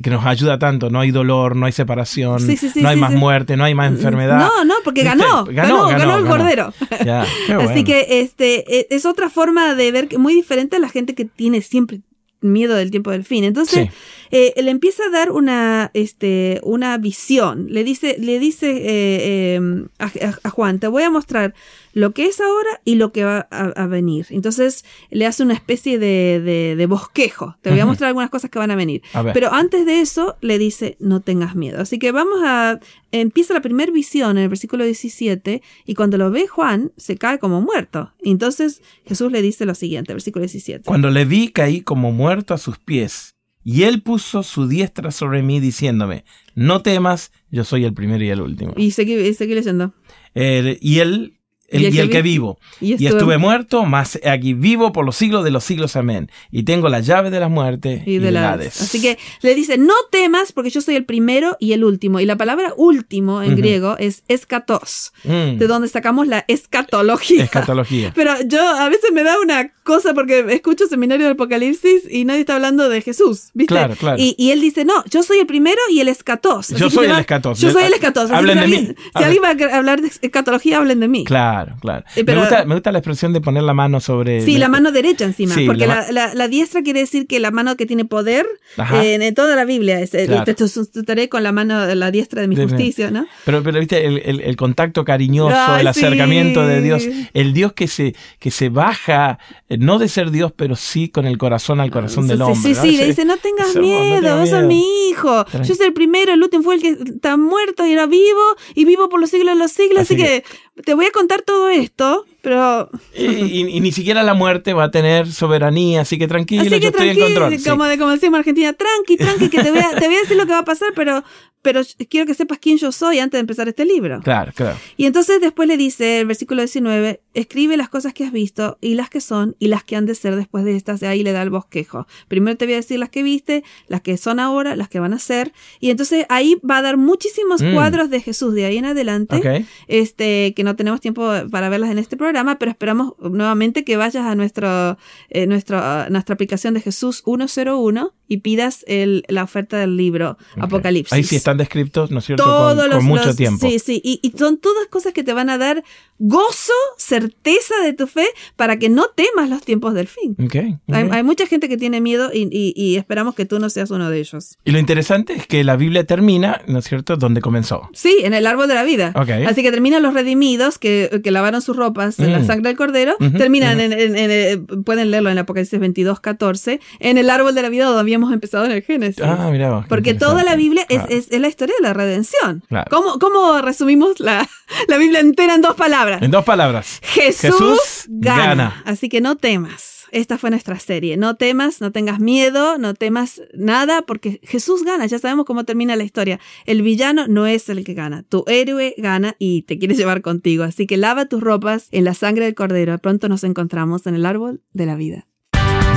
que 0.02 0.11
nos 0.11 0.25
ayuda 0.26 0.59
tanto, 0.59 0.90
no 0.90 1.00
hay 1.00 1.11
dolor, 1.11 1.57
no 1.57 1.64
hay 1.67 1.73
separación, 1.73 2.38
Sí, 2.40 2.57
sí, 2.57 2.69
sí, 2.69 2.83
no 2.83 2.88
hay 2.90 2.97
más 2.97 3.12
muerte, 3.12 3.57
no 3.57 3.64
hay 3.64 3.75
más 3.75 3.90
enfermedad. 3.90 4.38
No, 4.38 4.64
no, 4.64 4.75
porque 4.85 5.02
¿Viste? 5.02 5.17
ganó, 5.19 5.45
ganó, 5.47 5.88
ganó, 5.88 6.19
el 6.19 6.26
Cordero. 6.26 6.73
Ya, 7.05 7.23
Así 7.61 7.83
que 7.83 8.21
este 8.21 8.81
e- 8.81 8.87
es 8.90 9.07
otra 9.07 9.31
forma 9.31 9.75
de 9.75 9.90
ver 9.90 10.07
que 10.09 10.19
muy 10.19 10.35
diferente 10.35 10.76
a 10.76 10.79
la 10.81 10.88
gente 10.90 11.14
que 11.14 11.25
tiene 11.25 11.62
siempre 11.62 12.00
miedo 12.43 12.75
del 12.75 12.90
tiempo 12.90 13.11
del 13.11 13.25
fin. 13.25 13.45
Entonces, 13.45 13.88
Sí. 13.88 13.90
Eh, 14.30 14.54
le 14.62 14.70
empieza 14.70 15.04
a 15.04 15.10
dar 15.10 15.30
una, 15.32 15.90
este, 15.94 16.60
una 16.62 16.96
visión. 16.99 17.66
Le 17.70 17.84
dice, 17.84 18.16
le 18.18 18.38
dice 18.38 18.70
eh, 18.70 19.58
eh, 19.58 19.87
a, 19.99 20.50
Juan, 20.50 20.78
te 20.78 20.87
voy 20.88 21.02
a 21.02 21.10
mostrar 21.10 21.54
lo 21.92 22.12
que 22.12 22.26
es 22.26 22.40
ahora 22.40 22.80
y 22.84 22.94
lo 22.94 23.10
que 23.12 23.25
va 23.25 23.49
a, 23.50 23.64
a 23.70 23.87
venir. 23.88 24.26
Entonces, 24.30 24.84
le 25.10 25.26
hace 25.26 25.42
una 25.42 25.54
especie 25.54 25.99
de, 25.99 26.40
de- 26.40 26.76
de 26.76 26.87
bosquejo. 26.87 27.56
Te 27.62 27.70
voy 27.70 27.80
a 27.80 27.87
mostrar 27.87 28.08
algunas 28.08 28.30
cosas 28.30 28.50
que 28.50 28.58
van 28.60 28.70
a 28.70 28.76
venir. 28.76 29.02
A. 29.14 29.32
Pero 29.32 29.52
antes 29.52 29.84
de 29.87 30.00
eso, 30.00 30.37
le 30.40 30.58
dice, 30.58 30.96
no 31.00 31.20
tengas 31.20 31.56
miedo. 31.56 31.80
Así 31.80 31.99
que 31.99 32.12
vamos 32.12 32.40
a... 32.44 32.78
Empieza 33.12 33.54
la 33.54 33.60
primera 33.60 33.90
visión 33.90 34.38
en 34.38 34.44
el 34.44 34.49
versículo 34.49 34.84
17 34.84 35.62
y 35.84 35.94
cuando 35.94 36.16
lo 36.16 36.30
ve 36.30 36.46
Juan, 36.46 36.92
se 36.96 37.16
cae 37.18 37.40
como 37.40 37.60
muerto. 37.60 38.12
Entonces 38.22 38.82
Jesús 39.04 39.32
le 39.32 39.42
dice 39.42 39.66
lo 39.66 39.75
siguiente, 39.75 40.12
versículo 40.12 40.44
17. 40.44 40.84
Cuando 40.84 41.10
le 41.10 41.25
vi, 41.25 41.49
caí 41.49 41.80
como 41.80 42.12
muerto 42.12 42.54
a 42.54 42.58
sus 42.58 42.78
pies. 42.78 43.34
Y 43.62 43.83
él 43.83 44.02
puso 44.02 44.43
su 44.43 44.69
diestra 44.69 45.11
sobre 45.11 45.43
mí, 45.43 45.61
diciéndome: 45.61 46.25
No 46.55 46.83
temas, 46.83 47.33
yo 47.50 47.64
soy 47.64 47.85
el 47.85 47.95
primero 47.95 48.25
y 48.25 48.31
el 48.31 48.40
último. 48.40 48.73
Y 48.76 48.93
seguí, 48.93 49.33
seguí 49.35 49.55
leyendo. 49.55 49.93
Eh, 50.35 50.79
y 50.81 50.99
él, 51.00 51.39
el- 51.71 51.83
Y 51.83 51.85
y 51.87 51.99
el 52.00 52.09
que 52.09 52.17
que 52.17 52.23
vi- 52.23 52.31
vivo. 52.33 52.59
Y, 52.81 53.03
Y 53.03 53.07
estuve 53.07 53.39
muerto, 53.39 53.85
mas 53.85 54.19
aquí 54.25 54.55
vivo 54.55 54.93
por 54.93 55.05
los 55.07 55.17
siglos 55.17 55.45
de 55.45 55.50
los 55.50 55.65
siglos. 55.65 55.97
Amén. 55.97 56.31
Y 56.50 56.65
tengo 56.65 56.89
la 56.89 57.00
llave 57.00 57.31
de 57.31 57.41
la 57.41 57.49
muerte 57.49 58.03
y, 58.07 58.15
y 58.15 58.19
de 58.19 58.31
la 58.33 58.53
Hades. 58.53 58.81
Así 58.81 59.00
que 59.00 59.19
le 59.43 59.55
dice, 59.55 59.79
no 59.79 59.95
temas 60.11 60.53
porque 60.53 60.71
yo 60.71 60.81
soy 60.81 60.97
el 60.97 61.05
primero 61.05 61.57
y 61.61 61.73
el 61.73 61.85
último. 61.85 62.21
Y 62.21 62.27
la 62.27 62.37
palabra 62.37 62.73
último 62.77 63.43
en 63.43 63.57
griego 63.57 63.97
es 63.99 64.23
escatos, 64.29 65.12
Mm, 65.25 65.59
de 65.59 65.67
donde 65.67 65.89
sacamos 65.89 66.27
la 66.27 66.45
escatología. 66.49 67.45
escatología. 67.45 68.12
Pero 68.15 68.35
yo 68.47 68.61
a 68.67 68.89
veces 68.89 69.12
me 69.12 69.23
da 69.23 69.39
una 69.41 69.73
cosa 69.83 70.15
porque 70.15 70.45
escucho 70.50 70.87
seminario 70.87 71.27
del 71.27 71.35
Apocalipsis 71.35 72.03
y 72.11 72.25
nadie 72.25 72.41
está 72.41 72.55
hablando 72.57 72.89
de 72.89 73.00
Jesús, 73.03 73.50
¿viste? 73.55 73.75
Claro, 73.75 73.95
claro. 73.97 74.17
Y, 74.19 74.35
y 74.39 74.50
él 74.50 74.61
dice, 74.61 74.85
no, 74.85 75.05
yo 75.11 75.23
soy 75.23 75.39
el 75.39 75.47
primero 75.47 75.79
y 75.91 76.00
el 76.00 76.09
escatos. 76.09 76.69
Yo 76.69 76.91
soy 76.91 77.07
el 77.07 77.19
escatos. 77.19 77.61
Yo 77.61 77.71
soy 77.71 77.85
el 77.85 77.93
escatos. 77.95 78.31
Hablen 78.31 78.57
de 78.59 78.65
alguien- 78.65 78.89
mí. 78.89 78.95
Si 79.17 79.23
alguien 79.25 79.43
va 79.43 79.49
a 79.73 79.77
hablar 79.77 80.00
de 80.00 80.09
escatología, 80.21 80.79
hablen 80.79 81.00
de 81.00 81.09
mí. 81.09 81.25
Claro, 81.25 81.60
claro. 81.81 82.05
Eh, 82.17 82.25
pero- 82.25 82.40
me, 82.40 82.47
gusta, 82.47 82.64
me 82.64 82.75
gusta 82.75 82.93
la 82.93 82.99
expresión 82.99 83.33
de 83.33 83.40
poner 83.40 83.62
la 83.62 83.75
mano 83.75 84.00
sobre. 84.00 84.40
Sí, 84.43 84.59
la 84.59 84.69
mano 84.69 84.93
derecha 84.93 85.25
encima, 85.25 85.55
Sí, 85.55 85.67
porque 85.67 85.87
la 85.87 86.07
la, 86.35 86.49
diestra 86.49 86.83
quiere 86.83 87.00
decir 87.00 87.26
que 87.26 87.40
la 87.40 87.50
mano 87.50 87.76
que 87.76 87.87
tiene 87.87 88.05
poder 88.05 88.47
Ajá. 88.76 89.05
eh, 89.05 89.14
en 89.14 89.35
toda 89.35 89.55
la 89.57 89.64
Biblia 89.64 90.00
es, 90.00 90.14
eh, 90.14 90.26
Claro. 90.26 90.55
te 90.55 90.69
sustentaré 90.69 91.29
con 91.29 91.43
la 91.43 91.52
mano, 91.52 91.95
la 91.95 92.11
diestra 92.11 92.40
de 92.43 92.49
mi 92.49 92.57
justicia, 92.57 93.11
¿no? 93.11 93.26
Pero, 93.45 93.62
pero 93.62 93.79
viste, 93.81 94.05
el, 94.07 94.19
el- 94.25 94.40
el 94.40 94.57
contacto 94.57 95.05
cariñoso, 95.05 95.55
Ay, 95.57 95.81
el 95.83 95.87
acercamiento 95.88 96.67
de 96.67 96.79
sí. 96.79 96.83
Dios, 96.85 97.05
el 97.35 97.52
Dios 97.52 97.73
que 97.73 97.88
se, 97.88 98.14
que 98.38 98.50
se 98.50 98.69
baja, 98.69 99.38
eh, 99.69 99.76
no 99.79 99.99
de 99.99 100.09
ser 100.09 100.31
Dios, 100.31 100.52
pero 100.55 100.76
sí 100.76 101.09
con 101.09 101.26
el 101.26 101.38
corazón 101.38 101.81
al 101.81 101.90
corazón 101.90 102.26
del 102.26 102.38
Sí, 102.38 102.43
hombre. 102.43 102.61
Sí, 102.62 102.69
¿no? 102.75 102.83
sí, 102.83 102.88
Ese- 102.90 102.99
le 102.99 103.07
dice, 103.07 103.25
no 103.25 103.37
tengas 103.37 103.75
no 103.75 103.83
miedo, 103.83 104.38
sos 104.47 104.50
miedo". 104.50 104.67
mi 104.69 105.09
hijo. 105.11 105.45
Yo 105.64 105.75
soy 105.75 105.87
el 105.87 105.93
primero, 105.93 106.33
el 106.33 106.43
último 106.43 106.62
fue 106.62 106.76
el 106.76 106.83
que 106.83 106.90
está 107.14 107.37
muerto 107.37 107.87
y 107.87 107.93
era 107.93 108.07
vivo 108.07 108.40
y 108.75 108.85
vivo 108.85 109.09
por 109.09 109.21
los 109.21 109.31
siglos 109.31 109.55
de 109.55 109.59
los 109.59 109.71
siglos. 109.73 110.02
Así, 110.02 110.14
Así 110.14 110.23
que, 110.23 110.45
te 110.85 110.95
voy 110.95 111.05
a 111.07 111.11
contar 111.11 111.43
todo 111.43 111.50
esto, 111.69 112.25
pero... 112.42 112.88
Y, 113.14 113.25
y- 113.26 113.69
y 113.76 113.80
ni 113.80 113.92
siquiera 113.92 114.23
la 114.23 114.35
muerte 114.35 114.73
va 114.75 114.85
a 114.85 114.90
tener 114.90 115.30
soberanía, 115.30 116.02
así 116.02 116.19
que 116.19 116.26
tranquilo, 116.28 116.62
Así 116.62 116.71
yo 116.71 116.80
que 116.80 116.87
estoy 116.88 117.09
en 117.11 117.19
control. 117.21 117.59
sí. 117.59 117.69
como, 117.69 117.85
de, 117.85 117.99
como 117.99 118.11
decimos 118.11 118.35
en 118.35 118.38
Argentina, 118.40 118.73
tranqui, 118.73 119.16
tranqui, 119.16 119.49
que 119.50 119.62
te 119.62 119.71
voy, 119.71 119.80
a, 119.80 119.90
te 119.99 120.07
voy 120.07 120.16
a 120.16 120.21
decir 120.21 120.37
lo 120.37 120.47
que 120.47 120.52
va 120.52 120.59
a 120.61 120.64
pasar, 120.64 120.92
pero, 120.95 121.23
pero 121.62 121.83
quiero 122.09 122.26
que 122.26 122.35
sepas 122.35 122.59
quién 122.59 122.79
yo 122.79 122.93
soy 122.93 123.19
antes 123.19 123.38
de 123.38 123.40
empezar 123.40 123.69
este 123.69 123.85
libro. 123.85 124.21
Claro, 124.23 124.52
claro. 124.55 124.76
Y 124.97 125.07
entonces 125.07 125.40
después 125.40 125.69
le 125.69 125.76
dice, 125.76 126.21
el 126.21 126.26
versículo 126.26 126.62
19, 126.62 127.21
escribe 127.35 127.76
las 127.76 127.88
cosas 127.88 128.14
que 128.14 128.25
has 128.25 128.33
visto 128.33 128.79
y 128.81 128.95
las 128.95 129.11
que 129.11 129.21
son 129.21 129.57
y 129.59 129.69
las 129.69 129.85
que 129.85 129.97
han 129.97 130.07
de 130.07 130.14
ser 130.14 130.37
después 130.37 130.64
de 130.64 130.76
estas. 130.76 131.00
De 131.00 131.07
ahí 131.07 131.23
le 131.23 131.33
da 131.33 131.43
el 131.43 131.50
bosquejo. 131.50 132.07
Primero 132.29 132.57
te 132.57 132.64
voy 132.64 132.75
a 132.75 132.79
decir 132.79 132.99
las 132.99 133.11
que 133.11 133.23
viste, 133.23 133.62
las 133.88 134.00
que 134.00 134.17
son 134.17 134.40
ahora, 134.40 134.76
las 134.76 134.88
que 134.88 135.00
van 135.00 135.12
a 135.12 135.19
ser. 135.19 135.52
Y 135.81 135.90
entonces 135.90 136.26
ahí 136.29 136.57
va 136.69 136.79
a 136.79 136.83
dar 136.83 136.97
muchísimos 136.97 137.62
Mm. 137.62 137.75
cuadros 137.75 138.11
de 138.11 138.21
Jesús 138.21 138.55
de 138.55 138.64
ahí 138.64 138.79
en 138.79 138.87
adelante. 138.87 139.67
Este, 139.88 140.55
que 140.55 140.64
no 140.64 140.76
tenemos 140.76 141.00
tiempo 141.00 141.31
para 141.50 141.69
verlas 141.69 141.90
en 141.90 141.99
este 141.99 142.17
programa, 142.17 142.59
pero 142.59 142.71
esperamos 142.71 143.14
nuevamente 143.19 143.85
que 143.85 143.97
vayas 143.97 144.25
a 144.25 144.35
nuestro, 144.35 144.97
eh, 145.29 145.47
nuestro, 145.47 145.81
nuestra 146.11 146.35
aplicación 146.35 146.75
de 146.75 146.81
Jesús 146.81 147.23
101 147.25 148.14
y 148.30 148.38
pidas 148.38 148.84
el, 148.88 149.25
la 149.28 149.42
oferta 149.44 149.76
del 149.76 149.96
libro 149.99 150.38
Ok. 150.56 150.62
Apocalipsis 150.64 151.12
Ahí 151.12 151.25
sí 151.25 151.37
están 151.37 151.58
descritos, 151.58 152.10
¿no 152.10 152.20
es 152.20 152.25
cierto? 152.25 152.44
todos 152.44 152.75
con, 152.80 152.88
los, 152.88 152.99
con 152.99 153.04
mucho 153.06 153.26
los- 153.26 153.37
tiempo. 153.37 153.68
Sí, 153.68 153.78
sí, 153.78 154.00
y, 154.02 154.20
y 154.22 154.30
son 154.38 154.56
todas 154.56 154.87
cosas 154.88 155.12
que 155.12 155.22
te 155.25 155.32
van 155.34 155.50
a 155.50 155.58
dar 155.58 155.82
gozo, 156.22 156.72
certeza 156.99 157.75
de 157.82 157.92
tu 157.94 158.06
fe 158.06 158.26
para 158.56 158.78
que 158.78 158.88
no 158.88 159.06
temas 159.14 159.49
los 159.49 159.62
tiempos 159.62 159.94
del 159.94 160.06
fin. 160.06 160.37
Ok, 160.38 160.54
ok. 160.87 160.94
Hay, 160.94 161.08
hay 161.10 161.22
mucha 161.22 161.46
gente 161.46 161.68
que 161.68 161.76
tiene 161.76 162.00
miedo 162.00 162.30
y, 162.32 162.42
y- 162.52 162.72
y 162.76 162.96
esperamos 162.96 163.34
que 163.34 163.46
tú 163.46 163.58
no 163.58 163.70
seas 163.70 163.90
uno 163.90 164.10
de 164.10 164.18
ellos. 164.20 164.58
Y 164.64 164.70
lo 164.70 164.78
interesante 164.78 165.32
es 165.32 165.46
que 165.46 165.64
la 165.64 165.76
Biblia 165.76 166.04
termina, 166.04 166.60
¿no 166.66 166.78
es 166.78 166.84
cierto?, 166.84 167.16
donde 167.16 167.40
comenzó. 167.40 167.88
Sí, 167.94 168.18
en 168.22 168.34
el 168.34 168.46
árbol 168.46 168.68
de 168.68 168.75
la 168.75 168.84
vida. 168.84 169.12
Así 169.49 169.62
que 169.62 169.70
terminan 169.72 170.02
los 170.02 170.14
redimidos 170.14 170.78
que, 170.78 171.20
que 171.25 171.30
lavaron 171.30 171.62
sus 171.62 171.76
ropas 171.76 172.18
en 172.20 172.32
la 172.32 172.40
Mm. 172.40 172.46
sangre 172.46 172.68
del 172.68 172.76
cordero. 172.76 173.14
Ujú, 173.18 173.38
terminan 173.38 173.76
ujú. 173.78 173.84
en, 173.87 173.92
en- 173.92 174.16
en, 174.16 174.30
eh, 174.30 174.58
pueden 174.84 175.10
leerlo 175.10 175.30
en 175.30 175.38
Apocalipsis 175.38 175.80
22, 175.80 176.20
14, 176.20 176.80
en 177.00 177.18
el 177.18 177.30
árbol 177.30 177.54
de 177.54 177.62
la 177.62 177.68
vida 177.70 177.87
donde 177.87 178.00
habíamos 178.27 178.33
empezado 178.35 178.65
en 178.67 178.73
el 178.73 178.83
Génesis. 178.83 179.23
Ah, 179.25 179.50
qué 179.53 179.89
Porque 179.89 180.15
toda 180.15 180.45
la. 180.45 180.57
Biblia 180.57 180.83
es, 180.89 180.99
Claro. 180.99 181.09
es- 181.15 181.29
es 181.31 181.41
la 181.41 181.49
historia 181.49 181.75
de 181.79 181.83
la 181.83 181.93
redención. 181.95 182.62
Claro. 182.69 182.87
¿Cómo, 182.91 183.19
cómo 183.19 183.61
resumimos 183.62 184.21
la, 184.21 184.47
la 184.89 184.97
Biblia 184.99 185.21
entera 185.21 185.55
en 185.55 185.62
dos 185.62 185.75
palabras? 185.75 186.21
En 186.23 186.31
dos 186.31 186.45
palabras. 186.45 187.00
Jesús, 187.03 187.41
Jesús 187.53 188.05
gana. 188.09 188.47
gana. 188.47 188.83
Así 188.85 189.09
que 189.09 189.21
no 189.21 189.37
temas. 189.37 189.97
Esta 190.12 190.39
fue 190.39 190.50
nuestra 190.50 190.79
serie. 190.81 191.17
No 191.17 191.37
temas, 191.37 191.81
no 191.81 191.93
tengas 191.93 192.19
miedo, 192.19 192.79
no 192.79 192.95
temas 192.95 193.43
nada, 193.55 194.03
porque 194.03 194.41
Jesús 194.43 194.83
gana. 194.83 195.07
Ya 195.07 195.21
sabemos 195.21 195.47
cómo 195.47 195.62
termina 195.65 195.95
la 195.95 196.03
historia. 196.03 196.41
El 196.67 196.83
villano 196.83 197.27
no 197.29 197.47
es 197.47 197.69
el 197.69 197.85
que 197.85 197.95
gana. 197.95 198.25
Tu 198.29 198.43
héroe 198.49 198.95
gana 198.99 199.37
y 199.39 199.62
te 199.62 199.79
quiere 199.79 199.95
llevar 199.95 200.21
contigo. 200.21 200.65
Así 200.65 200.89
que 200.89 200.97
lava 200.97 201.27
tus 201.27 201.41
ropas 201.41 201.87
en 201.93 202.03
la 202.05 202.15
sangre 202.15 202.45
del 202.47 202.57
cordero. 202.57 202.99
Pronto 202.99 203.29
nos 203.29 203.45
encontramos 203.45 204.05
en 204.09 204.17
el 204.17 204.27
árbol 204.27 204.62
de 204.73 204.87
la 204.87 204.97
vida. 204.97 205.29